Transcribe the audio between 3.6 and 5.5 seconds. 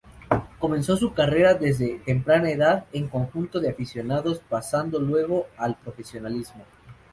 aficionados, pasando luego